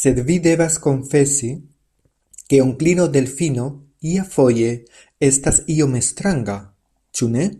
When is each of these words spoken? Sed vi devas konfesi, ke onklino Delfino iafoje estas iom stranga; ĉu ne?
Sed 0.00 0.18
vi 0.26 0.34
devas 0.44 0.76
konfesi, 0.84 1.50
ke 2.52 2.60
onklino 2.66 3.06
Delfino 3.16 3.64
iafoje 4.12 4.70
estas 5.30 5.60
iom 5.78 6.00
stranga; 6.12 6.58
ĉu 7.20 7.32
ne? 7.36 7.50